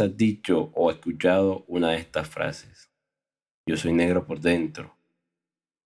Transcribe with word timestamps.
has 0.00 0.16
dicho 0.16 0.70
o 0.74 0.90
escuchado 0.90 1.64
una 1.68 1.90
de 1.90 1.98
estas 1.98 2.28
frases. 2.28 2.90
Yo 3.66 3.76
soy 3.76 3.92
negro 3.92 4.26
por 4.26 4.40
dentro. 4.40 4.94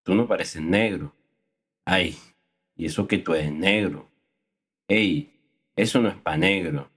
Tú 0.03 0.15
no 0.15 0.27
pareces 0.27 0.61
negro. 0.61 1.15
Ay, 1.85 2.17
y 2.75 2.85
eso 2.85 3.07
que 3.07 3.17
tú 3.17 3.33
eres 3.33 3.51
negro. 3.51 4.09
Ey, 4.87 5.33
eso 5.75 6.01
no 6.01 6.09
es 6.09 6.15
pa' 6.15 6.37
negro. 6.37 6.89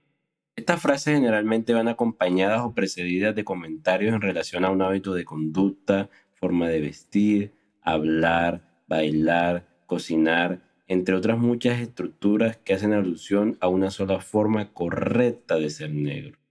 Estas 0.55 0.81
frases 0.81 1.15
generalmente 1.15 1.73
van 1.73 1.87
acompañadas 1.87 2.61
o 2.61 2.73
precedidas 2.73 3.35
de 3.35 3.43
comentarios 3.43 4.13
en 4.13 4.21
relación 4.21 4.65
a 4.65 4.69
un 4.69 4.81
hábito 4.81 5.13
de 5.13 5.25
conducta, 5.25 6.09
forma 6.33 6.67
de 6.67 6.79
vestir, 6.79 7.53
hablar, 7.81 8.61
bailar, 8.87 9.67
cocinar, 9.87 10.61
entre 10.87 11.15
otras 11.15 11.39
muchas 11.39 11.79
estructuras 11.79 12.57
que 12.57 12.73
hacen 12.73 12.93
alusión 12.93 13.57
a 13.61 13.67
una 13.67 13.89
sola 13.89 14.19
forma 14.19 14.73
correcta 14.73 15.55
de 15.55 15.69
ser 15.69 15.91
negro. 15.91 16.42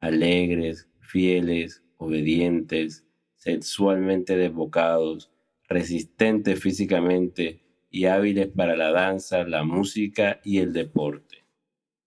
Alegres, 0.00 0.88
fieles, 1.00 1.82
obedientes, 1.98 3.04
sexualmente 3.36 4.36
desbocados, 4.36 5.30
resistentes 5.68 6.60
físicamente 6.60 7.62
y 7.90 8.06
hábiles 8.06 8.48
para 8.48 8.76
la 8.76 8.92
danza, 8.92 9.44
la 9.44 9.64
música 9.64 10.40
y 10.44 10.58
el 10.58 10.72
deporte. 10.72 11.44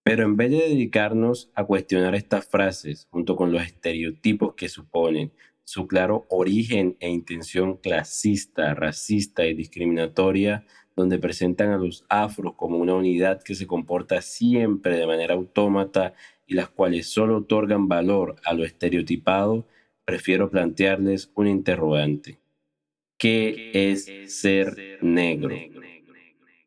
Pero 0.04 0.24
en 0.24 0.36
vez 0.36 0.52
de 0.52 0.70
dedicarnos 0.70 1.52
a 1.56 1.64
cuestionar 1.66 2.14
estas 2.14 2.46
frases 2.48 3.08
junto 3.10 3.36
con 3.36 3.52
los 3.52 3.64
estereotipos 3.64 4.54
que 4.56 4.70
suponen, 4.70 5.32
su 5.64 5.88
claro 5.88 6.26
origen 6.30 6.98
e 7.00 7.10
intención 7.10 7.78
clasista, 7.78 8.74
racista 8.74 9.46
y 9.46 9.54
discriminatoria, 9.54 10.66
donde 10.96 11.20
presentan 11.20 11.72
a 11.72 11.78
los 11.78 12.06
afros 12.10 12.54
como 12.56 12.78
una 12.78 12.96
unidad 12.96 13.42
que 13.42 13.56
se 13.56 13.66
comporta 13.66 14.22
siempre 14.22 14.98
de 14.98 15.08
manera 15.08 15.34
autómata 15.34 16.14
y 16.46 16.56
las 16.56 16.70
cuales 16.70 17.08
solo 17.08 17.38
otorgan 17.38 17.88
valor 17.88 18.36
a 18.44 18.54
lo 18.54 18.64
estereotipado, 18.64 19.66
prefiero 20.06 20.50
plantearles 20.50 21.32
un 21.36 21.48
interrogante. 21.48 22.40
¿Qué 23.18 23.72
es 23.74 24.10
ser 24.28 25.00
negro? 25.02 25.56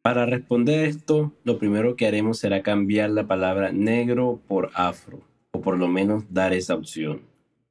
Para 0.03 0.25
responder 0.25 0.87
esto, 0.87 1.33
lo 1.45 1.59
primero 1.59 1.97
que 1.97 2.07
haremos 2.07 2.39
será 2.39 2.63
cambiar 2.63 3.11
la 3.11 3.27
palabra 3.27 3.73
negro 3.73 4.41
por 4.47 4.71
afro, 4.75 5.21
o 5.51 5.61
por 5.61 5.77
lo 5.77 5.89
menos 5.89 6.33
dar 6.33 6.53
esa 6.53 6.75
opción. 6.75 7.23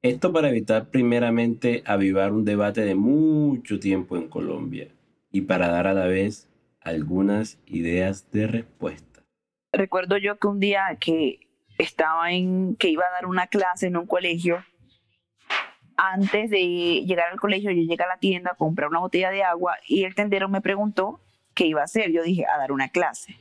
Esto 0.02 0.31
para 0.31 0.50
evitar 0.50 0.92
primeramente 0.92 1.81
avivar 1.86 2.31
un 2.31 2.45
debate 2.45 2.81
de 2.81 2.94
mucho 2.94 3.80
tiempo 3.80 4.17
en 4.17 4.28
Colombia 4.28 4.89
y 5.31 5.42
para 5.42 5.70
dar 5.70 5.88
a 5.88 5.94
la 5.94 6.06
vez 6.06 6.48
algunas 6.81 7.58
ideas 7.66 8.30
de 8.31 8.48
respuesta. 8.48 9.23
Recuerdo 9.73 10.17
yo 10.17 10.37
que 10.37 10.48
un 10.48 10.60
día 10.60 10.98
que 10.99 11.39
estaba 11.77 12.31
en, 12.31 12.75
que 12.75 12.89
iba 12.89 13.03
a 13.05 13.11
dar 13.11 13.25
una 13.25 13.47
clase 13.47 13.87
en 13.87 13.97
un 13.97 14.08
colegio, 14.08 14.63
antes 15.97 16.49
de 16.49 17.03
llegar 17.05 17.31
al 17.31 17.39
colegio 17.39 17.71
yo 17.71 17.81
llegué 17.81 18.03
a 18.03 18.08
la 18.08 18.17
tienda 18.17 18.52
a 18.52 18.55
comprar 18.55 18.89
una 18.89 18.99
botella 18.99 19.31
de 19.31 19.43
agua 19.43 19.77
y 19.87 20.03
el 20.03 20.13
tendero 20.15 20.49
me 20.49 20.61
preguntó 20.61 21.21
qué 21.53 21.65
iba 21.65 21.81
a 21.81 21.86
hacer. 21.86 22.11
Yo 22.11 22.23
dije, 22.23 22.45
a 22.45 22.58
dar 22.58 22.71
una 22.71 22.89
clase. 22.89 23.37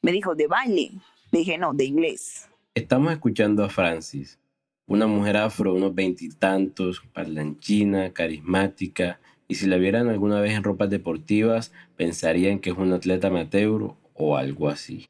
Me 0.00 0.12
dijo, 0.12 0.34
¿de 0.34 0.46
baile? 0.46 0.92
Le 1.30 1.40
dije, 1.40 1.58
no, 1.58 1.74
de 1.74 1.84
inglés. 1.84 2.48
Estamos 2.74 3.12
escuchando 3.12 3.64
a 3.64 3.68
Francis, 3.68 4.38
una 4.86 5.06
mujer 5.06 5.36
afro, 5.36 5.74
unos 5.74 5.94
veintitantos, 5.94 7.02
parlanchina, 7.12 8.12
carismática, 8.12 9.20
y 9.48 9.56
si 9.56 9.66
la 9.66 9.76
vieran 9.76 10.08
alguna 10.08 10.40
vez 10.40 10.54
en 10.54 10.62
ropas 10.62 10.90
deportivas, 10.90 11.72
pensarían 11.96 12.58
que 12.60 12.70
es 12.70 12.76
un 12.76 12.92
atleta 12.92 13.28
amateur 13.28 13.94
o 14.14 14.36
algo 14.36 14.68
así. 14.68 15.08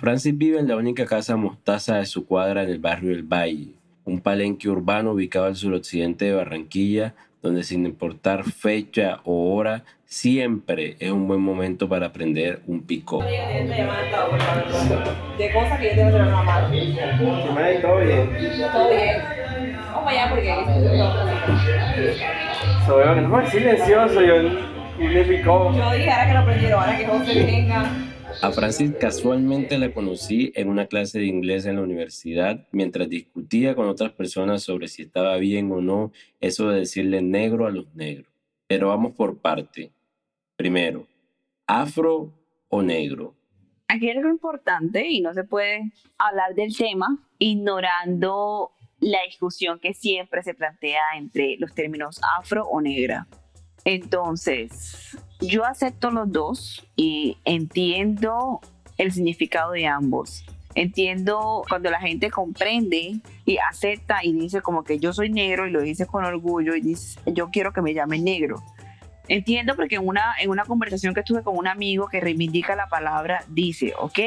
Francis 0.00 0.36
vive 0.38 0.58
en 0.58 0.66
la 0.66 0.76
única 0.76 1.04
casa 1.04 1.36
mostaza 1.36 1.96
de 1.96 2.06
su 2.06 2.24
cuadra 2.24 2.62
en 2.62 2.70
el 2.70 2.78
barrio 2.78 3.12
El 3.12 3.22
Valle, 3.22 3.74
un 4.06 4.20
palenque 4.20 4.70
urbano 4.70 5.12
ubicado 5.12 5.44
al 5.44 5.56
suroccidente 5.56 6.24
de 6.24 6.32
Barranquilla, 6.32 7.14
donde 7.42 7.64
sin 7.64 7.84
importar 7.84 8.44
fecha 8.44 9.20
o 9.24 9.54
hora, 9.54 9.84
siempre 10.06 10.96
es 11.00 11.10
un 11.10 11.28
buen 11.28 11.42
momento 11.42 11.86
para 11.86 12.06
aprender 12.06 12.62
un 12.66 12.80
pico. 12.80 13.22
De 13.22 13.28
cosas 15.52 15.78
que 15.78 15.90
yo 15.90 15.96
tengo 15.96 16.12
que 16.12 16.18
¿Todo 17.82 17.98
bien? 17.98 18.30
Todo 18.72 18.88
bien. 18.88 19.16
Vamos 19.92 20.10
allá 20.10 20.30
porque 20.30 20.54
soy 22.86 23.20
no 23.20 23.40
es 23.40 23.50
silencioso, 23.50 24.22
yo 24.22 24.42
le 24.98 25.24
picó. 25.24 25.74
Yo 25.74 25.92
dije 25.92 26.10
ahora 26.10 26.26
que 26.26 26.32
lo 26.32 26.38
aprendieron, 26.38 26.80
ahora 26.80 26.96
que 26.96 27.06
José 27.06 27.44
venga. 27.44 28.09
A 28.42 28.52
Francis 28.52 28.92
casualmente 28.98 29.76
la 29.76 29.92
conocí 29.92 30.52
en 30.54 30.68
una 30.68 30.86
clase 30.86 31.18
de 31.18 31.26
inglés 31.26 31.66
en 31.66 31.76
la 31.76 31.82
universidad 31.82 32.66
mientras 32.72 33.08
discutía 33.08 33.74
con 33.74 33.86
otras 33.88 34.12
personas 34.12 34.62
sobre 34.62 34.88
si 34.88 35.02
estaba 35.02 35.36
bien 35.36 35.70
o 35.72 35.80
no 35.80 36.10
eso 36.40 36.70
de 36.70 36.80
decirle 36.80 37.20
negro 37.20 37.66
a 37.66 37.70
los 37.70 37.94
negros. 37.94 38.32
Pero 38.66 38.88
vamos 38.88 39.14
por 39.14 39.38
parte. 39.38 39.92
Primero, 40.56 41.06
afro 41.66 42.32
o 42.68 42.82
negro. 42.82 43.34
Aquí 43.88 44.08
hay 44.08 44.16
algo 44.16 44.30
importante 44.30 45.06
y 45.06 45.20
no 45.20 45.34
se 45.34 45.44
puede 45.44 45.92
hablar 46.16 46.54
del 46.54 46.74
tema 46.74 47.18
ignorando 47.38 48.70
la 49.00 49.18
discusión 49.26 49.80
que 49.80 49.92
siempre 49.92 50.42
se 50.42 50.54
plantea 50.54 51.02
entre 51.16 51.56
los 51.58 51.74
términos 51.74 52.20
afro 52.38 52.66
o 52.66 52.80
negra. 52.80 53.26
Entonces, 53.84 55.16
yo 55.40 55.64
acepto 55.64 56.10
los 56.10 56.30
dos 56.30 56.86
y 56.96 57.38
entiendo 57.44 58.60
el 58.98 59.12
significado 59.12 59.72
de 59.72 59.86
ambos. 59.86 60.44
Entiendo 60.74 61.64
cuando 61.68 61.90
la 61.90 62.00
gente 62.00 62.30
comprende 62.30 63.20
y 63.44 63.58
acepta 63.58 64.20
y 64.22 64.32
dice 64.32 64.62
como 64.62 64.84
que 64.84 64.98
yo 64.98 65.12
soy 65.12 65.30
negro 65.30 65.66
y 65.66 65.70
lo 65.70 65.80
dice 65.80 66.06
con 66.06 66.24
orgullo 66.24 66.76
y 66.76 66.80
dice 66.80 67.18
yo 67.26 67.50
quiero 67.50 67.72
que 67.72 67.82
me 67.82 67.94
llamen 67.94 68.24
negro. 68.24 68.62
Entiendo 69.26 69.76
porque 69.76 69.96
en 69.96 70.06
una, 70.06 70.34
en 70.40 70.50
una 70.50 70.64
conversación 70.64 71.14
que 71.14 71.22
tuve 71.22 71.42
con 71.42 71.56
un 71.56 71.66
amigo 71.66 72.08
que 72.08 72.20
reivindica 72.20 72.76
la 72.76 72.88
palabra 72.88 73.44
dice, 73.48 73.94
ok, 73.98 74.18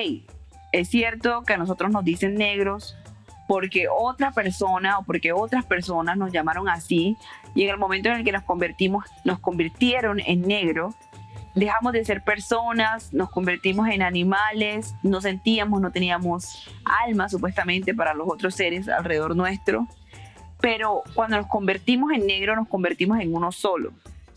es 0.71 0.89
cierto 0.89 1.43
que 1.43 1.53
a 1.53 1.57
nosotros 1.57 1.91
nos 1.91 2.03
dicen 2.03 2.35
negros, 2.35 2.97
porque 3.47 3.87
otra 3.89 4.31
persona 4.31 4.99
o 4.99 5.03
porque 5.03 5.33
otras 5.33 5.65
personas 5.65 6.17
nos 6.17 6.31
llamaron 6.31 6.69
así 6.69 7.17
y 7.55 7.63
en 7.63 7.69
el 7.69 7.77
momento 7.77 8.09
en 8.09 8.15
el 8.15 8.23
que 8.23 8.31
nos 8.31 8.43
convertimos, 8.43 9.05
nos 9.23 9.39
convirtieron 9.39 10.19
en 10.19 10.41
negro, 10.41 10.93
dejamos 11.55 11.93
de 11.93 12.03
ser 12.03 12.23
personas, 12.23 13.13
nos 13.13 13.29
convertimos 13.29 13.87
en 13.89 14.01
animales, 14.01 14.95
no 15.03 15.21
sentíamos, 15.21 15.81
no 15.81 15.91
teníamos 15.91 16.69
alma 16.85 17.29
supuestamente 17.29 17.93
para 17.93 18.13
los 18.13 18.27
otros 18.27 18.55
seres 18.55 18.89
alrededor 18.89 19.35
nuestro, 19.35 19.87
pero 20.61 21.03
cuando 21.13 21.37
nos 21.37 21.47
convertimos 21.47 22.11
en 22.13 22.25
negro 22.25 22.55
nos 22.55 22.67
convertimos 22.67 23.19
en 23.19 23.35
uno 23.35 23.51
solo. 23.51 23.91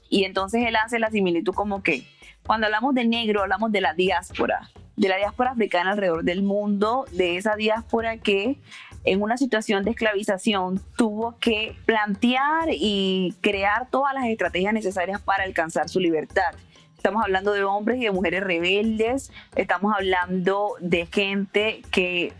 Y 0.08 0.24
entonces 0.24 0.64
él 0.66 0.76
hace 0.76 0.98
la 0.98 1.10
similitud 1.10 1.54
como 1.54 1.82
que 1.82 2.06
cuando 2.46 2.66
hablamos 2.66 2.94
de 2.94 3.04
negro 3.04 3.42
hablamos 3.42 3.72
de 3.72 3.80
la 3.80 3.94
diáspora, 3.94 4.70
de 4.96 5.08
la 5.08 5.16
diáspora 5.16 5.50
africana 5.50 5.92
alrededor 5.92 6.22
del 6.22 6.42
mundo, 6.42 7.06
de 7.12 7.36
esa 7.36 7.56
diáspora 7.56 8.18
que 8.18 8.56
en 9.06 9.22
una 9.22 9.36
situación 9.36 9.84
de 9.84 9.92
esclavización 9.92 10.80
tuvo 10.96 11.36
que 11.38 11.76
plantear 11.86 12.68
y 12.70 13.34
crear 13.40 13.88
todas 13.88 14.12
las 14.14 14.26
estrategias 14.26 14.74
necesarias 14.74 15.20
para 15.22 15.44
alcanzar 15.44 15.88
su 15.88 16.00
libertad. 16.00 16.54
Estamos 16.96 17.22
hablando 17.22 17.52
de 17.52 17.62
hombres 17.62 17.98
y 17.98 18.04
de 18.04 18.10
mujeres 18.10 18.42
rebeldes, 18.42 19.30
estamos 19.54 19.94
hablando 19.94 20.74
de 20.80 21.06
gente 21.06 21.82
que 21.90 22.32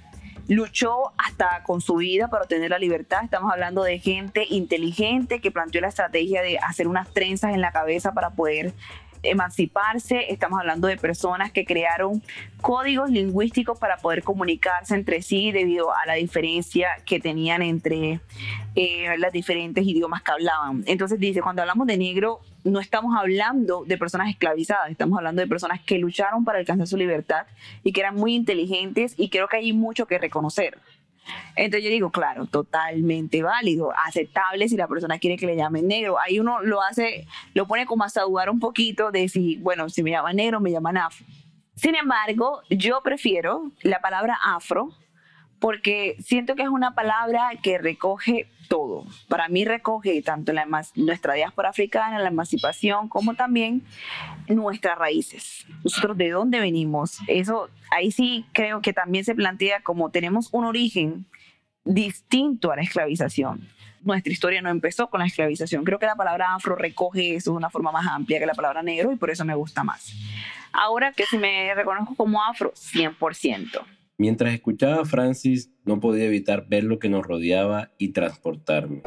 luchó 0.48 1.12
hasta 1.18 1.62
con 1.64 1.80
su 1.80 1.96
vida 1.96 2.28
para 2.28 2.42
obtener 2.44 2.70
la 2.70 2.78
libertad. 2.78 3.22
Estamos 3.24 3.52
hablando 3.52 3.82
de 3.82 3.98
gente 3.98 4.44
inteligente 4.48 5.40
que 5.40 5.50
planteó 5.50 5.80
la 5.80 5.88
estrategia 5.88 6.42
de 6.42 6.58
hacer 6.58 6.88
unas 6.88 7.08
trenzas 7.12 7.54
en 7.54 7.60
la 7.60 7.72
cabeza 7.72 8.12
para 8.12 8.30
poder 8.30 8.74
emanciparse, 9.22 10.32
estamos 10.32 10.60
hablando 10.60 10.88
de 10.88 10.96
personas 10.96 11.52
que 11.52 11.64
crearon 11.64 12.22
códigos 12.60 13.10
lingüísticos 13.10 13.78
para 13.78 13.96
poder 13.98 14.22
comunicarse 14.22 14.94
entre 14.94 15.22
sí 15.22 15.52
debido 15.52 15.92
a 15.92 16.06
la 16.06 16.14
diferencia 16.14 16.88
que 17.04 17.20
tenían 17.20 17.62
entre 17.62 18.20
eh, 18.74 19.08
diferentes 19.32 19.86
idiomas 19.86 20.22
que 20.22 20.32
hablaban. 20.32 20.82
Entonces 20.86 21.18
dice, 21.18 21.42
cuando 21.42 21.62
hablamos 21.62 21.86
de 21.86 21.96
negro, 21.98 22.40
no 22.64 22.80
estamos 22.80 23.16
hablando 23.16 23.84
de 23.84 23.96
personas 23.98 24.28
esclavizadas, 24.30 24.90
estamos 24.90 25.18
hablando 25.18 25.40
de 25.40 25.48
personas 25.48 25.80
que 25.80 25.98
lucharon 25.98 26.44
para 26.44 26.58
alcanzar 26.58 26.86
su 26.86 26.96
libertad 26.96 27.46
y 27.84 27.92
que 27.92 28.00
eran 28.00 28.16
muy 28.16 28.34
inteligentes 28.34 29.14
y 29.16 29.28
creo 29.28 29.48
que 29.48 29.58
hay 29.58 29.72
mucho 29.72 30.06
que 30.06 30.18
reconocer. 30.18 30.78
Entonces 31.54 31.84
yo 31.84 31.90
digo, 31.90 32.10
claro, 32.10 32.46
totalmente 32.46 33.42
válido, 33.42 33.92
aceptable 34.06 34.68
si 34.68 34.76
la 34.76 34.88
persona 34.88 35.18
quiere 35.18 35.36
que 35.36 35.46
le 35.46 35.56
llamen 35.56 35.86
negro. 35.86 36.18
Ahí 36.18 36.38
uno 36.38 36.60
lo 36.60 36.82
hace, 36.82 37.26
lo 37.54 37.66
pone 37.66 37.86
como 37.86 38.04
hasta 38.04 38.22
dudar 38.22 38.50
un 38.50 38.60
poquito 38.60 39.10
de 39.10 39.28
si, 39.28 39.56
bueno, 39.56 39.88
si 39.88 40.02
me 40.02 40.10
llaman 40.10 40.36
negro, 40.36 40.60
me 40.60 40.70
llaman 40.70 40.96
afro. 40.96 41.26
Sin 41.74 41.94
embargo, 41.94 42.62
yo 42.70 43.02
prefiero 43.02 43.70
la 43.82 44.00
palabra 44.00 44.38
afro 44.42 44.90
porque 45.66 46.14
siento 46.20 46.54
que 46.54 46.62
es 46.62 46.68
una 46.68 46.94
palabra 46.94 47.50
que 47.60 47.76
recoge 47.76 48.48
todo. 48.68 49.04
Para 49.26 49.48
mí 49.48 49.64
recoge 49.64 50.22
tanto 50.22 50.52
la, 50.52 50.64
nuestra 50.94 51.34
diáspora 51.34 51.70
africana, 51.70 52.20
la 52.20 52.28
emancipación, 52.28 53.08
como 53.08 53.34
también 53.34 53.82
nuestras 54.46 54.96
raíces. 54.96 55.66
Nosotros 55.82 56.16
de 56.16 56.30
dónde 56.30 56.60
venimos. 56.60 57.18
Eso 57.26 57.68
ahí 57.90 58.12
sí 58.12 58.46
creo 58.52 58.80
que 58.80 58.92
también 58.92 59.24
se 59.24 59.34
plantea 59.34 59.82
como 59.82 60.10
tenemos 60.10 60.50
un 60.52 60.66
origen 60.66 61.26
distinto 61.84 62.70
a 62.70 62.76
la 62.76 62.82
esclavización. 62.82 63.66
Nuestra 64.02 64.32
historia 64.32 64.62
no 64.62 64.70
empezó 64.70 65.10
con 65.10 65.18
la 65.18 65.26
esclavización. 65.26 65.82
Creo 65.82 65.98
que 65.98 66.06
la 66.06 66.14
palabra 66.14 66.54
afro 66.54 66.76
recoge 66.76 67.34
eso 67.34 67.50
de 67.50 67.56
una 67.56 67.70
forma 67.70 67.90
más 67.90 68.06
amplia 68.06 68.38
que 68.38 68.46
la 68.46 68.54
palabra 68.54 68.84
negro 68.84 69.10
y 69.10 69.16
por 69.16 69.30
eso 69.30 69.44
me 69.44 69.56
gusta 69.56 69.82
más. 69.82 70.12
Ahora 70.72 71.10
que 71.10 71.26
si 71.26 71.38
me 71.38 71.74
reconozco 71.74 72.14
como 72.14 72.40
afro, 72.44 72.72
100%. 72.72 73.95
Mientras 74.18 74.54
escuchaba 74.54 75.02
a 75.02 75.04
Francis, 75.04 75.70
no 75.84 76.00
podía 76.00 76.24
evitar 76.24 76.66
ver 76.68 76.84
lo 76.84 76.98
que 76.98 77.10
nos 77.10 77.26
rodeaba 77.26 77.92
y 77.98 78.12
transportarme. 78.12 79.02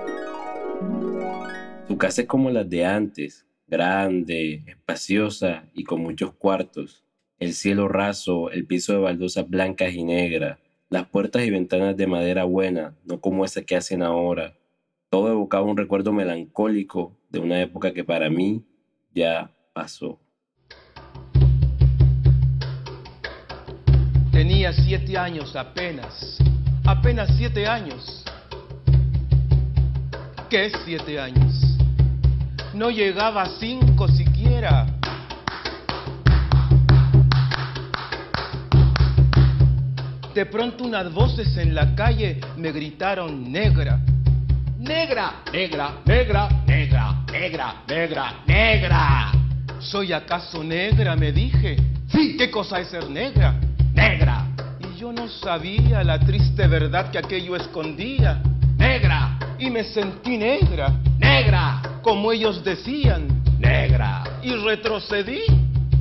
Su 1.87 1.97
casa 1.97 2.21
es 2.21 2.27
como 2.27 2.51
las 2.51 2.69
de 2.69 2.85
antes, 2.85 3.47
grande, 3.65 4.63
espaciosa 4.67 5.67
y 5.73 5.83
con 5.83 6.01
muchos 6.01 6.33
cuartos. 6.33 7.05
El 7.39 7.53
cielo 7.53 7.87
raso, 7.87 8.51
el 8.51 8.67
piso 8.67 8.93
de 8.93 8.99
baldosas 8.99 9.49
blancas 9.49 9.95
y 9.95 10.03
negras, 10.03 10.59
las 10.89 11.07
puertas 11.07 11.43
y 11.43 11.49
ventanas 11.49 11.97
de 11.97 12.05
madera 12.05 12.43
buena, 12.43 12.95
no 13.03 13.19
como 13.19 13.45
esa 13.45 13.63
que 13.63 13.75
hacen 13.75 14.03
ahora. 14.03 14.59
Todo 15.09 15.31
evocaba 15.31 15.65
un 15.65 15.77
recuerdo 15.77 16.13
melancólico 16.13 17.17
de 17.29 17.39
una 17.39 17.59
época 17.59 17.93
que 17.93 18.03
para 18.03 18.29
mí 18.29 18.63
ya 19.11 19.55
pasó. 19.73 20.19
Tenía 24.59 24.73
siete 24.73 25.17
años 25.17 25.55
apenas, 25.55 26.37
apenas 26.83 27.29
siete 27.37 27.65
años. 27.65 28.25
¿Qué 30.49 30.69
siete 30.83 31.17
años? 31.17 31.77
No 32.73 32.89
llegaba 32.89 33.43
a 33.43 33.49
cinco 33.57 34.09
siquiera. 34.09 34.85
De 40.35 40.45
pronto 40.45 40.83
unas 40.83 41.09
voces 41.13 41.55
en 41.55 41.73
la 41.73 41.95
calle 41.95 42.41
me 42.57 42.73
gritaron 42.73 43.49
negra. 43.49 44.01
Negra, 44.77 45.35
negra, 45.53 46.01
negra, 46.05 46.49
negra, 46.67 47.25
negra, 47.31 47.75
negra, 47.87 48.33
negra. 48.45 49.31
¿Soy 49.79 50.11
acaso 50.11 50.61
negra? 50.65 51.15
Me 51.15 51.31
dije. 51.31 51.77
Sí, 52.11 52.35
¿qué 52.37 52.51
cosa 52.51 52.81
es 52.81 52.89
ser 52.89 53.09
negra? 53.09 53.55
negra. 53.93 54.48
Yo 54.99 55.13
no 55.13 55.29
sabía 55.29 56.03
la 56.03 56.19
triste 56.19 56.67
verdad 56.67 57.09
que 57.09 57.19
aquello 57.19 57.55
escondía. 57.55 58.43
Negra. 58.75 59.39
Y 59.57 59.69
me 59.69 59.85
sentí 59.85 60.37
negra. 60.37 60.91
Negra. 61.17 62.01
Como 62.01 62.33
ellos 62.33 62.61
decían. 62.65 63.41
Negra. 63.59 64.25
Y 64.43 64.51
retrocedí. 64.51 65.43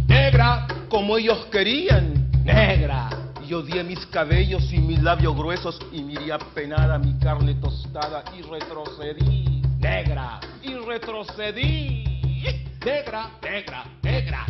Negra. 0.09 0.67
Como 0.89 1.17
ellos 1.17 1.47
querían. 1.47 2.29
Negra. 2.43 3.09
Y 3.49 3.55
odié 3.55 3.85
mis 3.85 4.05
cabellos 4.07 4.73
y 4.73 4.79
mis 4.79 5.01
labios 5.01 5.37
gruesos 5.37 5.79
y 5.93 6.03
miré 6.03 6.33
apenada 6.33 6.99
mi 6.99 7.17
carne 7.21 7.55
tostada 7.55 8.25
y 8.37 8.43
retrocedí. 8.43 9.63
Negra. 9.79 10.41
Y 10.61 10.75
retrocedí. 10.75 12.03
Negra, 12.85 13.31
negra, 13.45 13.85
negra. 14.03 14.47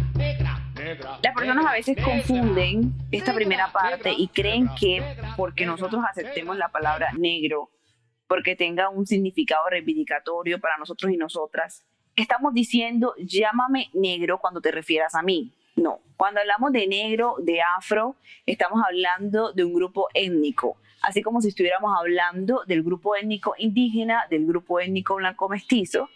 Las 1.23 1.35
personas 1.35 1.67
a 1.67 1.73
veces 1.73 1.97
confunden 2.03 2.93
esta 3.11 3.35
primera 3.35 3.71
parte 3.73 4.13
y 4.17 4.29
creen 4.29 4.69
que 4.79 5.03
porque 5.37 5.67
nosotros 5.67 6.03
aceptemos 6.09 6.57
la 6.57 6.69
palabra 6.69 7.13
negro, 7.17 7.71
porque 8.27 8.57
tenga 8.57 8.89
un 8.89 9.07
significado 9.07 9.69
reivindicatorio 9.69 10.61
para 10.61 10.79
nosotros 10.79 11.13
y 11.13 11.17
nosotras, 11.17 11.85
estamos 12.17 12.55
diciendo 12.55 13.15
llámame 13.19 13.91
negro 13.93 14.39
cuando 14.39 14.61
te 14.61 14.71
refieras 14.71 15.15
a 15.15 15.23
mí. 15.23 15.55
No, 15.77 16.01
cuando 16.17 16.41
hablamos 16.41 16.73
de 16.73 16.87
negro, 16.89 17.37
de 17.41 17.61
afro, 17.63 18.17
estamos 18.47 18.83
hablando 18.85 19.53
de 19.53 19.65
un 19.65 19.75
grupo 19.75 20.09
étnico, 20.13 20.77
así 21.03 21.23
como 21.23 21.41
si 21.41 21.49
estuviéramos 21.49 21.93
hablando 21.97 22.65
del 22.67 22.83
grupo 22.83 23.15
étnico 23.15 23.55
indígena, 23.59 24.27
del 24.29 24.47
grupo 24.47 24.81
étnico 24.81 25.17
blanco 25.17 25.49
mestizo, 25.49 26.09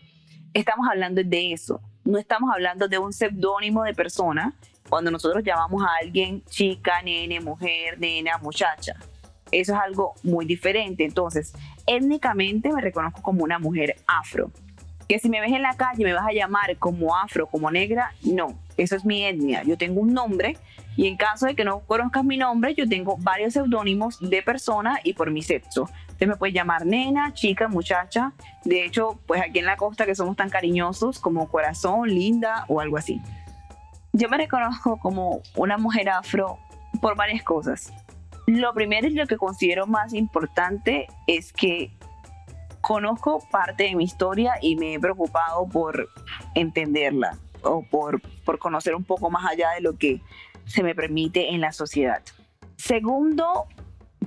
estamos 0.53 0.89
hablando 0.91 1.23
de 1.23 1.53
eso 1.53 1.81
no 2.05 2.19
estamos 2.19 2.51
hablando 2.53 2.89
de 2.89 2.99
un 2.99 3.13
seudónimo 3.13 3.85
de 3.85 3.95
persona 3.95 4.53
cuando 4.89 5.11
nosotros 5.11 5.43
llamamos 5.45 5.83
a 5.83 5.97
alguien 6.03 6.43
chica, 6.47 7.01
nene, 7.03 7.41
mujer, 7.41 7.99
nena, 7.99 8.39
muchacha. 8.39 8.95
Eso 9.51 9.73
es 9.73 9.79
algo 9.79 10.15
muy 10.23 10.45
diferente. 10.45 11.05
Entonces, 11.05 11.53
étnicamente 11.87 12.73
me 12.73 12.81
reconozco 12.81 13.23
como 13.23 13.45
una 13.45 13.59
mujer 13.59 13.97
afro. 14.07 14.51
Que 15.09 15.19
si 15.19 15.29
me 15.29 15.41
ves 15.41 15.53
en 15.53 15.63
la 15.63 15.77
calle 15.77 16.05
me 16.05 16.13
vas 16.13 16.27
a 16.27 16.33
llamar 16.33 16.77
como 16.79 17.17
afro, 17.17 17.47
como 17.47 17.71
negra, 17.71 18.13
no. 18.23 18.59
Eso 18.77 18.97
es 18.97 19.05
mi 19.05 19.25
etnia. 19.25 19.63
Yo 19.63 19.77
tengo 19.77 20.01
un 20.01 20.13
nombre 20.13 20.57
y 20.97 21.07
en 21.07 21.17
caso 21.17 21.47
de 21.47 21.55
que 21.55 21.65
no 21.65 21.81
conozcas 21.81 22.25
mi 22.25 22.37
nombre, 22.37 22.75
yo 22.75 22.89
tengo 22.89 23.17
varios 23.19 23.55
seudónimos 23.55 24.19
de 24.21 24.43
persona 24.43 25.01
y 25.05 25.15
por 25.15 25.31
mi 25.31 25.43
sexo. 25.43 25.89
Usted 26.23 26.31
me 26.31 26.37
puede 26.37 26.53
llamar 26.53 26.87
nena, 26.87 27.35
chica, 27.35 27.67
muchacha. 27.67 28.33
De 28.65 28.85
hecho, 28.85 29.19
pues 29.27 29.43
aquí 29.43 29.59
en 29.59 29.65
la 29.65 29.77
costa 29.77 30.07
que 30.07 30.15
somos 30.15 30.37
tan 30.37 30.51
cariñosos 30.51 31.19
como 31.19 31.49
corazón, 31.49 32.09
linda 32.09 32.65
o 32.69 32.79
algo 32.79 32.97
así. 32.97 33.21
Yo 34.13 34.29
me 34.29 34.37
reconozco 34.37 35.01
como 35.01 35.43
una 35.57 35.79
mujer 35.79 36.09
afro 36.11 36.61
por 37.01 37.17
varias 37.17 37.43
cosas. 37.43 37.93
Lo 38.47 38.73
primero 38.73 39.09
y 39.09 39.15
lo 39.15 39.27
que 39.27 39.37
considero 39.37 39.89
más 39.89 40.15
importante 40.15 41.09
es 41.27 41.53
que 41.53 41.91
conozco 42.81 43.45
parte 43.51 43.83
de 43.83 43.97
mi 43.97 44.05
historia 44.05 44.53
y 44.63 44.77
me 44.77 44.95
he 44.95 45.01
preocupado 45.01 45.67
por 45.67 46.09
entenderla 46.55 47.37
o 47.65 47.83
por, 47.83 48.23
por 48.45 48.61
conocer 48.61 48.95
un 48.95 49.03
poco 49.03 49.29
más 49.29 49.45
allá 49.51 49.71
de 49.71 49.81
lo 49.81 49.99
que 49.99 50.21
se 50.67 50.85
me 50.85 50.95
permite 50.95 51.53
en 51.53 51.61
la 51.61 51.73
sociedad. 51.73 52.23
Segundo, 52.77 53.67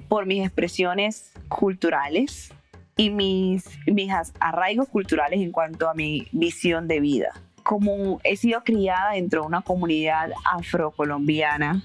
por 0.07 0.25
mis 0.25 0.45
expresiones 0.45 1.31
culturales 1.47 2.53
y 2.97 3.09
mis, 3.09 3.65
mis 3.87 4.11
arraigos 4.39 4.87
culturales 4.87 5.41
en 5.41 5.51
cuanto 5.51 5.89
a 5.89 5.93
mi 5.93 6.27
visión 6.31 6.87
de 6.87 6.99
vida. 6.99 7.33
Como 7.63 8.19
he 8.23 8.37
sido 8.37 8.63
criada 8.63 9.13
dentro 9.13 9.41
de 9.41 9.47
una 9.47 9.61
comunidad 9.61 10.31
afrocolombiana, 10.45 11.83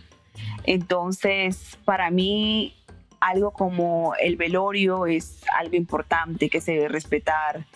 entonces 0.64 1.79
para 1.85 2.11
mí 2.11 2.75
algo 3.19 3.50
como 3.50 4.14
el 4.21 4.37
velorio 4.37 5.07
es 5.07 5.43
algo 5.59 5.76
importante 5.76 6.49
que 6.49 6.61
se 6.61 6.73
debe 6.73 6.88
respetar, 6.88 7.67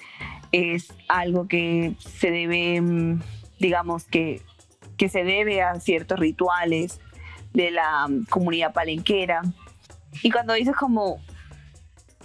es 0.52 0.92
algo 1.08 1.48
que 1.48 1.94
se 1.98 2.30
debe, 2.30 2.80
mm, 2.80 3.22
digamos 3.58 4.04
que 4.04 4.42
que 4.96 5.08
se 5.08 5.24
debe 5.24 5.62
a 5.62 5.78
ciertos 5.80 6.18
rituales 6.18 7.00
de 7.52 7.70
la 7.70 8.06
mm, 8.08 8.26
comunidad 8.26 8.72
palenquera. 8.72 9.42
Y 10.22 10.30
cuando 10.30 10.54
dices 10.54 10.76
como, 10.76 11.20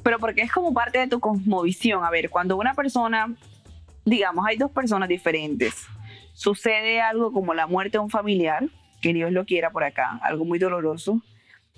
pero 0.03 0.19
porque 0.19 0.41
es 0.41 0.51
como 0.51 0.73
parte 0.73 0.99
de 0.99 1.07
tu 1.07 1.19
cosmovisión, 1.19 2.03
a 2.03 2.09
ver, 2.09 2.29
cuando 2.29 2.57
una 2.57 2.73
persona, 2.73 3.33
digamos, 4.05 4.45
hay 4.47 4.57
dos 4.57 4.71
personas 4.71 5.09
diferentes, 5.09 5.87
sucede 6.33 7.01
algo 7.01 7.31
como 7.31 7.53
la 7.53 7.67
muerte 7.67 7.97
de 7.97 7.99
un 7.99 8.09
familiar, 8.09 8.63
que 9.01 9.13
Dios 9.13 9.31
lo 9.31 9.45
quiera 9.45 9.71
por 9.71 9.83
acá, 9.83 10.19
algo 10.21 10.45
muy 10.45 10.59
doloroso, 10.59 11.21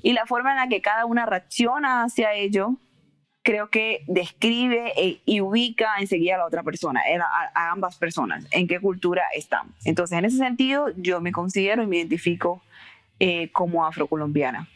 y 0.02 0.14
la 0.14 0.26
forma 0.26 0.52
en 0.52 0.58
la 0.58 0.68
que 0.68 0.82
cada 0.82 1.06
una 1.06 1.26
reacciona 1.26 2.04
hacia 2.04 2.34
ello 2.34 2.76
creo 3.44 3.70
que 3.70 4.04
describe 4.08 4.94
e, 4.96 5.22
y 5.26 5.42
ubica 5.42 5.96
enseguida 6.00 6.36
a 6.36 6.38
la 6.40 6.46
otra 6.46 6.64
persona, 6.64 7.02
a, 7.56 7.72
ambas 7.72 7.98
personas, 7.98 8.46
en 8.52 8.68
qué 8.68 8.80
cultura 8.80 9.24
están. 9.36 9.74
Entonces, 9.86 10.18
en 10.18 10.26
ese 10.26 10.38
sentido, 10.38 10.90
yo 10.98 11.22
me 11.22 11.32
considero 11.32 11.84
y 11.84 11.88
me 11.88 11.98
identifico 11.98 12.62
eh, 13.20 13.52
como 13.52 13.86
afrocolombiana. 13.86 14.68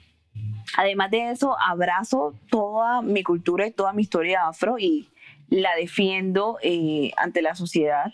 Además 0.78 1.12
de 1.12 1.32
eso, 1.32 1.56
abrazo 1.60 2.34
toda 2.50 3.02
mi 3.02 3.24
cultura 3.24 3.68
y 3.68 3.72
toda 3.72 3.94
mi 3.94 4.02
historia 4.02 4.48
afro 4.48 4.78
y 4.78 5.10
la 5.50 5.76
defiendo 5.76 6.58
eh, 6.62 7.12
ante 7.18 7.42
la 7.42 7.56
sociedad. 7.56 8.14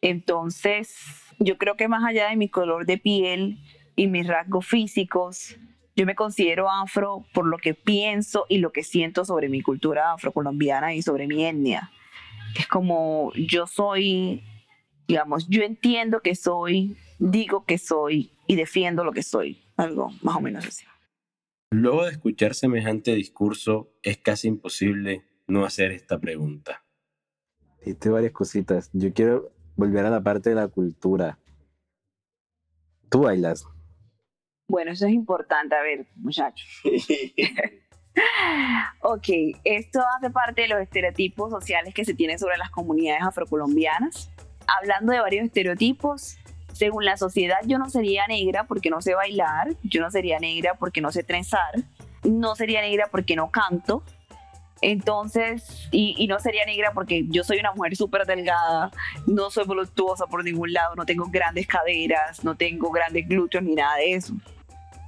Entonces, 0.00 0.96
yo 1.38 1.58
creo 1.58 1.76
que 1.76 1.88
más 1.88 2.04
allá 2.04 2.28
de 2.28 2.36
mi 2.36 2.48
color 2.48 2.86
de 2.86 2.98
piel 2.98 3.58
y 3.96 4.06
mis 4.06 4.26
rasgos 4.26 4.66
físicos, 4.66 5.56
yo 5.96 6.06
me 6.06 6.14
considero 6.14 6.70
afro 6.70 7.24
por 7.34 7.46
lo 7.46 7.58
que 7.58 7.74
pienso 7.74 8.46
y 8.48 8.58
lo 8.58 8.70
que 8.70 8.84
siento 8.84 9.24
sobre 9.24 9.48
mi 9.48 9.62
cultura 9.62 10.12
afrocolombiana 10.12 10.94
y 10.94 11.02
sobre 11.02 11.26
mi 11.26 11.44
etnia. 11.44 11.90
Es 12.56 12.68
como 12.68 13.32
yo 13.34 13.66
soy, 13.66 14.44
digamos, 15.08 15.48
yo 15.48 15.62
entiendo 15.62 16.20
que 16.20 16.36
soy, 16.36 16.96
digo 17.18 17.64
que 17.64 17.78
soy 17.78 18.30
y 18.46 18.54
defiendo 18.54 19.02
lo 19.02 19.12
que 19.12 19.24
soy. 19.24 19.60
Algo 19.76 20.12
más 20.22 20.36
o 20.36 20.40
menos 20.40 20.66
así. 20.66 20.84
Luego 21.70 22.04
de 22.04 22.12
escuchar 22.12 22.54
semejante 22.54 23.14
discurso, 23.14 23.92
es 24.02 24.18
casi 24.18 24.48
imposible 24.48 25.24
no 25.46 25.64
hacer 25.64 25.92
esta 25.92 26.18
pregunta. 26.18 26.84
Dijiste 27.80 28.08
varias 28.08 28.32
cositas. 28.32 28.90
Yo 28.92 29.12
quiero 29.12 29.52
volver 29.76 30.06
a 30.06 30.10
la 30.10 30.22
parte 30.22 30.50
de 30.50 30.56
la 30.56 30.68
cultura. 30.68 31.38
¿Tú 33.10 33.22
bailas? 33.22 33.66
Bueno, 34.66 34.92
eso 34.92 35.06
es 35.06 35.12
importante. 35.12 35.74
A 35.74 35.82
ver, 35.82 36.06
muchachos. 36.16 36.66
ok, 39.02 39.28
esto 39.64 40.00
hace 40.16 40.30
parte 40.30 40.62
de 40.62 40.68
los 40.68 40.80
estereotipos 40.80 41.50
sociales 41.50 41.94
que 41.94 42.04
se 42.04 42.14
tienen 42.14 42.38
sobre 42.38 42.56
las 42.56 42.70
comunidades 42.70 43.22
afrocolombianas. 43.22 44.30
Hablando 44.66 45.12
de 45.12 45.20
varios 45.20 45.44
estereotipos, 45.44 46.38
según 46.72 47.04
la 47.04 47.16
sociedad 47.16 47.58
yo 47.64 47.78
no 47.78 47.88
sería 47.90 48.26
negra 48.26 48.64
porque 48.64 48.90
no 48.90 49.00
sé 49.00 49.14
bailar, 49.14 49.68
yo 49.82 50.00
no 50.00 50.10
sería 50.10 50.38
negra 50.38 50.74
porque 50.74 51.00
no 51.00 51.10
sé 51.10 51.22
trenzar, 51.22 51.74
no 52.24 52.54
sería 52.54 52.80
negra 52.80 53.08
porque 53.10 53.36
no 53.36 53.50
canto, 53.50 54.02
entonces, 54.80 55.88
y, 55.90 56.26
no 56.28 56.38
sería 56.38 56.64
negra 56.64 56.92
porque 56.92 57.24
yo 57.28 57.42
soy 57.42 57.58
una 57.58 57.72
mujer 57.72 57.96
súper 57.96 58.26
delgada, 58.26 58.90
no 59.26 59.50
soy 59.50 59.64
voluptuosa 59.64 60.26
por 60.26 60.44
ningún 60.44 60.72
lado, 60.72 60.94
no 60.94 61.04
tengo 61.04 61.26
grandes 61.28 61.66
caderas, 61.66 62.44
no 62.44 62.56
tengo 62.56 62.90
grandes 62.90 63.26
glúteos 63.28 63.64
ni 63.64 63.74
nada 63.74 63.96
de 63.96 64.14
eso. 64.14 64.34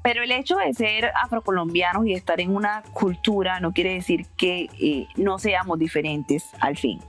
Pero 0.02 0.22
el 0.22 0.32
hecho 0.32 0.56
de 0.56 0.72
ser 0.72 1.12
afrocolombianos 1.14 2.06
y 2.06 2.14
estar 2.14 2.40
en 2.40 2.54
una 2.54 2.82
cultura 2.94 3.60
no 3.60 3.72
quiere 3.72 3.94
decir 3.94 4.26
que 4.36 4.68
eh, 4.80 5.06
no 5.16 5.38
seamos 5.38 5.78
diferentes 5.78 6.44
al 6.60 6.76
fin. 6.76 7.00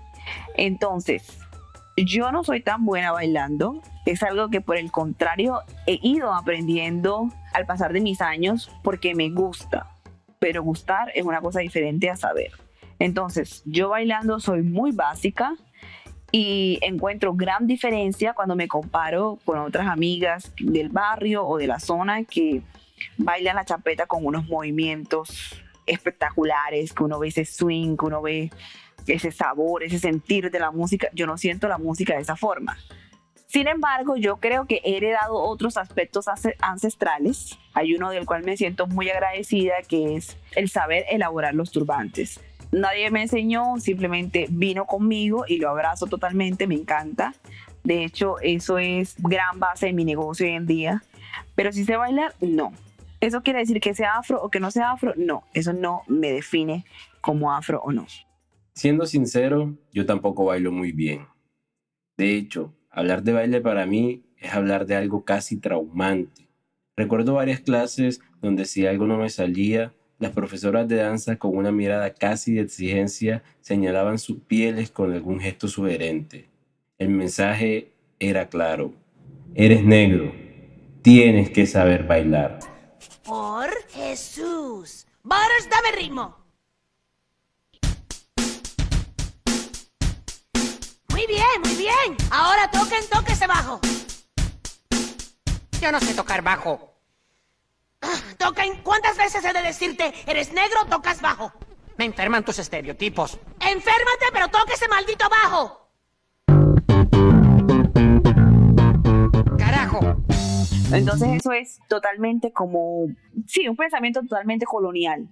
Entonces, 0.56 1.40
yo 1.98 2.32
no 2.32 2.44
soy 2.44 2.62
tan 2.62 2.86
buena 2.86 3.12
bailando, 3.12 3.82
es 4.06 4.24
algo 4.24 4.50
que 4.50 4.62
por 4.62 4.78
el 4.78 4.92
contrario 4.92 5.62
he 5.88 6.00
ido 6.02 6.34
aprendiendo 6.34 7.30
al 7.54 7.66
pasar 7.66 7.94
de 7.94 8.02
mis 8.02 8.22
años 8.22 8.72
porque 8.84 9.14
me 9.16 9.30
gusta 9.30 9.92
pero 10.42 10.64
gustar 10.64 11.12
es 11.14 11.24
una 11.24 11.40
cosa 11.40 11.60
diferente 11.60 12.10
a 12.10 12.16
saber. 12.16 12.50
Entonces, 12.98 13.62
yo 13.64 13.90
bailando 13.90 14.40
soy 14.40 14.64
muy 14.64 14.92
básica 14.92 15.54
y 16.32 16.80
encuentro 16.82 17.36
gran 17.36 17.68
diferencia 17.68 18.34
cuando 18.34 18.56
me 18.56 18.68
comparo 18.68 19.38
con 19.46 19.60
otras 19.60 19.86
amigas 19.86 20.52
del 20.60 20.90
barrio 20.90 21.46
o 21.46 21.60
de 21.60 21.68
la 21.68 21.80
zona 21.80 22.24
que 22.24 22.64
bailan 23.18 23.56
la 23.56 23.66
chapeta 23.66 24.08
con 24.08 24.26
unos 24.26 24.48
movimientos 24.48 25.64
espectaculares, 25.86 26.94
que 26.94 27.04
uno 27.04 27.20
ve 27.20 27.30
ese 27.30 27.46
swing, 27.46 27.98
que 27.98 28.06
uno 28.06 28.22
ve 28.22 28.52
ese 29.08 29.32
sabor, 29.32 29.84
ese 29.84 30.00
sentir 30.00 30.52
de 30.52 30.60
la 30.60 30.72
música. 30.72 31.10
Yo 31.14 31.28
no 31.28 31.38
siento 31.38 31.68
la 31.68 31.78
música 31.78 32.16
de 32.16 32.22
esa 32.22 32.36
forma. 32.36 32.78
Sin 33.48 33.68
embargo, 33.68 34.16
yo 34.16 34.38
creo 34.38 34.66
que 34.66 34.82
he 34.86 34.96
heredado 34.96 35.36
otros 35.36 35.76
aspectos 35.76 36.26
ancestrales. 36.62 37.60
Hay 37.74 37.94
uno 37.94 38.10
del 38.10 38.26
cual 38.26 38.44
me 38.44 38.56
siento 38.56 38.88
muy 38.88 39.10
agradecida, 39.10 39.74
que 39.88 40.16
es 40.16 40.38
el 40.56 40.70
saber 40.70 41.04
elaborar 41.10 41.54
los 41.54 41.70
turbantes. 41.70 42.40
Nadie 42.72 43.12
me 43.12 43.24
enseñó, 43.24 43.78
simplemente 43.80 44.48
vino 44.50 44.86
conmigo 44.86 45.44
y 45.46 45.58
lo 45.58 45.70
abrazo 45.70 46.08
totalmente, 46.08 46.66
me 46.66 46.76
encanta. 46.76 47.34
De 47.84 48.06
hecho, 48.06 48.40
eso 48.40 48.78
es 48.78 49.16
gran 49.18 49.60
base 49.60 49.88
de 49.88 49.94
mi 49.94 50.06
negocio 50.06 50.46
hoy 50.46 50.54
en 50.54 50.66
día. 50.66 51.04
Pero 51.54 51.74
si 51.74 51.84
sé 51.84 51.98
bailar, 51.98 52.34
no. 52.40 52.72
¿Eso 53.22 53.42
quiere 53.42 53.60
decir 53.60 53.80
que 53.80 53.94
sea 53.94 54.18
afro 54.18 54.42
o 54.42 54.50
que 54.50 54.60
no 54.60 54.72
sea 54.72 54.92
afro? 54.92 55.14
No, 55.16 55.44
eso 55.54 55.72
no 55.74 56.02
me 56.08 56.32
define 56.32 56.86
como 57.22 57.54
afro 57.54 57.82
o 57.84 57.92
no. 57.92 58.06
Siendo 58.74 59.06
sincero, 59.06 59.78
yo 59.94 60.06
tampoco 60.06 60.46
bailo 60.46 60.72
muy 60.72 60.92
bien. 60.92 61.28
De 62.18 62.36
hecho, 62.36 62.74
Hablar 62.94 63.24
de 63.24 63.32
baile 63.32 63.62
para 63.62 63.86
mí 63.86 64.26
es 64.38 64.54
hablar 64.54 64.86
de 64.86 64.96
algo 64.96 65.24
casi 65.24 65.56
traumante. 65.56 66.50
Recuerdo 66.98 67.36
varias 67.36 67.62
clases 67.62 68.20
donde 68.42 68.66
si 68.66 68.86
algo 68.86 69.08
no 69.08 69.18
me 69.18 69.30
salía, 69.30 69.94
las 70.20 70.34
profesoras 70.34 70.90
de 70.90 70.98
danza 70.98 71.38
con 71.38 71.56
una 71.56 71.72
mirada 71.72 72.14
casi 72.14 72.56
de 72.56 72.62
exigencia 72.62 73.44
señalaban 73.62 74.20
sus 74.20 74.40
pieles 74.42 74.92
con 74.92 75.14
algún 75.14 75.40
gesto 75.40 75.70
sugerente. 75.70 76.50
El 76.98 77.10
mensaje 77.10 77.92
era 78.20 78.50
claro. 78.50 78.94
Eres 79.56 79.86
negro. 79.86 80.34
Tienes 81.02 81.50
que 81.50 81.66
saber 81.66 82.06
bailar. 82.06 82.60
Por 83.24 83.70
Jesús. 83.90 85.06
Boris, 85.24 85.70
dame 85.70 85.92
ritmo. 85.92 86.38
Muy 91.10 91.28
bien, 91.28 91.62
muy 91.64 91.76
bien. 91.76 92.18
Ahora 92.32 92.70
toquen, 92.72 93.04
ese 93.28 93.48
bajo. 93.48 93.80
Yo 95.80 95.92
no 95.92 96.00
sé 96.00 96.14
tocar 96.14 96.42
bajo. 96.42 96.94
Toquen, 98.38 98.82
¿cuántas 98.82 99.18
veces 99.18 99.46
he 99.46 99.54
de 99.54 99.62
decirte, 99.62 100.14
eres 100.26 100.52
negro, 100.52 100.86
tocas 100.90 101.22
bajo? 101.22 101.54
Me 101.98 102.06
enferman 102.06 102.44
tus 102.44 102.58
estereotipos. 102.58 103.38
Enférmate, 103.60 104.26
pero 104.34 104.48
toque 104.48 104.74
ese 104.74 104.88
maldito 104.88 105.30
bajo. 105.30 105.81
Entonces 111.02 111.30
eso 111.34 111.52
es 111.52 111.80
totalmente 111.88 112.52
como, 112.52 113.08
sí, 113.48 113.68
un 113.68 113.76
pensamiento 113.76 114.22
totalmente 114.22 114.66
colonial. 114.66 115.28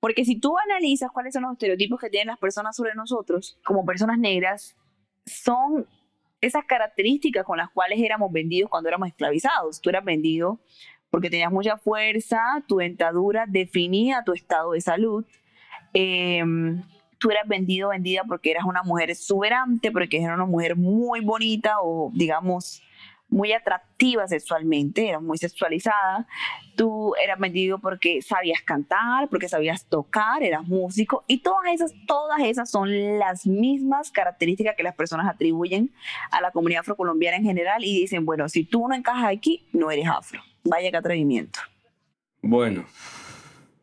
Porque 0.00 0.24
si 0.24 0.38
tú 0.38 0.56
analizas 0.58 1.10
cuáles 1.10 1.34
son 1.34 1.42
los 1.42 1.52
estereotipos 1.52 2.00
que 2.00 2.08
tienen 2.08 2.28
las 2.28 2.38
personas 2.38 2.76
sobre 2.76 2.94
nosotros, 2.94 3.58
como 3.64 3.84
personas 3.84 4.18
negras, 4.18 4.76
son 5.26 5.86
esas 6.40 6.64
características 6.64 7.44
con 7.44 7.58
las 7.58 7.70
cuales 7.70 8.00
éramos 8.00 8.30
vendidos 8.30 8.70
cuando 8.70 8.88
éramos 8.88 9.08
esclavizados. 9.08 9.80
Tú 9.80 9.90
eras 9.90 10.04
vendido 10.04 10.60
porque 11.10 11.30
tenías 11.30 11.50
mucha 11.50 11.76
fuerza, 11.76 12.38
tu 12.66 12.76
dentadura 12.76 13.46
definía 13.48 14.22
tu 14.24 14.32
estado 14.32 14.72
de 14.72 14.80
salud. 14.80 15.24
Em, 15.94 16.82
tú 17.18 17.30
eras 17.30 17.48
vendido, 17.48 17.88
vendida 17.88 18.22
porque 18.28 18.52
eras 18.52 18.64
una 18.66 18.82
mujer 18.82 19.10
exuberante, 19.10 19.90
porque 19.90 20.18
eras 20.22 20.36
una 20.36 20.46
mujer 20.46 20.76
muy 20.76 21.20
bonita 21.20 21.80
o, 21.82 22.12
digamos, 22.14 22.82
muy 23.28 23.52
atractiva 23.52 24.26
sexualmente, 24.26 25.08
era 25.08 25.20
muy 25.20 25.38
sexualizada. 25.38 26.26
Tú 26.76 27.14
eras 27.22 27.38
vendido 27.38 27.78
porque 27.78 28.22
sabías 28.22 28.62
cantar, 28.62 29.28
porque 29.28 29.48
sabías 29.48 29.84
tocar, 29.84 30.42
eras 30.42 30.66
músico 30.66 31.24
y 31.26 31.42
todas 31.42 31.72
esas, 31.74 31.92
todas 32.06 32.40
esas 32.40 32.70
son 32.70 33.18
las 33.18 33.46
mismas 33.46 34.10
características 34.10 34.76
que 34.76 34.82
las 34.82 34.94
personas 34.94 35.28
atribuyen 35.28 35.92
a 36.30 36.40
la 36.40 36.50
comunidad 36.50 36.80
afrocolombiana 36.80 37.36
en 37.36 37.44
general 37.44 37.84
y 37.84 38.00
dicen, 38.00 38.24
bueno, 38.24 38.48
si 38.48 38.64
tú 38.64 38.88
no 38.88 38.94
encajas 38.94 39.30
aquí, 39.30 39.66
no 39.72 39.90
eres 39.90 40.08
afro. 40.08 40.40
Vaya 40.64 40.90
que 40.90 40.96
atrevimiento. 40.96 41.60
Bueno, 42.42 42.84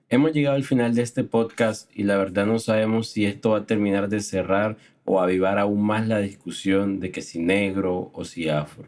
hemos 0.10 0.32
llegado 0.32 0.56
al 0.56 0.64
final 0.64 0.96
de 0.96 1.02
este 1.02 1.24
podcast 1.24 1.90
y 1.96 2.04
la 2.04 2.18
verdad 2.18 2.46
no 2.46 2.58
sabemos 2.60 3.10
si 3.10 3.25
esto 3.25 3.52
va 3.52 3.60
a 3.60 3.66
terminar 3.66 4.10
de 4.10 4.22
cerrar 4.22 4.78
o 5.04 5.22
avivar 5.22 5.60
aún 5.60 5.86
más 5.86 6.08
la 6.08 6.20
discusión 6.20 7.00
de 7.00 7.12
que 7.12 7.22
si 7.22 7.40
negro 7.40 8.10
o 8.14 8.25
si 8.25 8.50
afro. 8.50 8.88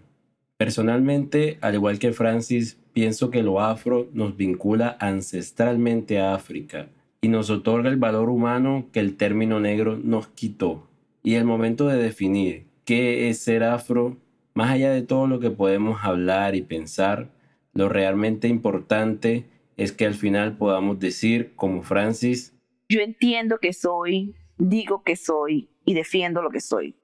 Personalmente, 0.57 1.57
al 1.61 1.75
igual 1.75 1.99
que 1.99 2.13
Francis, 2.13 2.79
pienso 2.93 3.29
que 3.29 3.43
lo 3.43 3.61
afro 3.61 4.09
nos 4.13 4.35
vincula 4.35 4.97
ancestralmente 4.99 6.19
a 6.19 6.33
África 6.33 6.89
y 7.21 7.27
nos 7.27 7.49
otorga 7.49 7.89
el 7.89 7.97
valor 7.97 8.29
humano 8.29 8.87
que 8.91 8.99
el 8.99 9.17
término 9.17 9.59
negro 9.59 9.97
nos 9.97 10.27
quitó. 10.27 10.87
Y 11.23 11.35
el 11.35 11.45
momento 11.45 11.87
de 11.87 11.97
definir 11.97 12.65
qué 12.85 13.29
es 13.29 13.39
ser 13.39 13.63
afro, 13.63 14.17
más 14.55 14.71
allá 14.71 14.91
de 14.91 15.03
todo 15.03 15.27
lo 15.27 15.39
que 15.39 15.51
podemos 15.51 15.99
hablar 16.03 16.55
y 16.55 16.63
pensar, 16.63 17.29
lo 17.73 17.89
realmente 17.89 18.47
importante 18.47 19.45
es 19.77 19.91
que 19.91 20.05
al 20.05 20.15
final 20.15 20.57
podamos 20.57 20.99
decir, 20.99 21.53
como 21.55 21.83
Francis, 21.83 22.57
yo 22.89 23.01
entiendo 23.01 23.59
que 23.59 23.73
soy, 23.73 24.33
digo 24.57 25.03
que 25.03 25.17
soy 25.17 25.69
y 25.85 25.93
defiendo 25.93 26.41
lo 26.41 26.49
que 26.49 26.61
soy. 26.61 26.95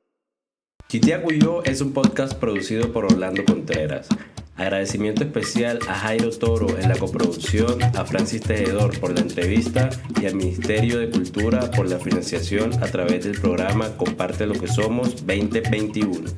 Chitiacuyo 0.93 1.63
es 1.63 1.81
un 1.81 1.91
podcast 1.91 2.35
producido 2.35 2.93
por 2.93 3.05
Orlando 3.05 3.43
Contreras. 3.45 4.07
Agradecimiento 4.55 5.23
especial 5.23 5.79
a 5.89 5.95
Jairo 5.95 6.29
Toro 6.29 6.77
en 6.77 6.87
la 6.87 6.95
coproducción, 6.95 7.81
a 7.81 8.05
Francis 8.05 8.41
Tejedor 8.41 8.99
por 8.99 9.11
la 9.11 9.21
entrevista 9.21 9.89
y 10.21 10.27
al 10.27 10.35
Ministerio 10.35 10.99
de 10.99 11.09
Cultura 11.09 11.71
por 11.71 11.89
la 11.89 11.97
financiación 11.97 12.71
a 12.75 12.85
través 12.85 13.23
del 13.23 13.41
programa 13.41 13.97
Comparte 13.97 14.45
lo 14.45 14.53
que 14.53 14.67
somos 14.67 15.25
2021. 15.25 16.29